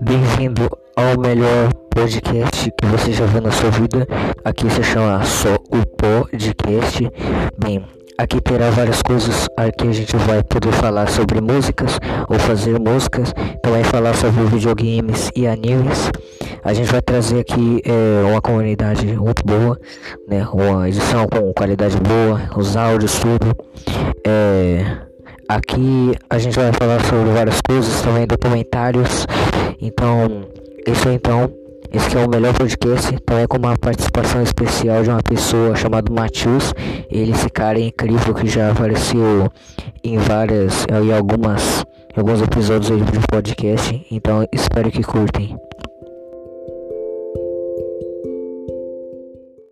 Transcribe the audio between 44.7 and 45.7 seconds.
que curtem.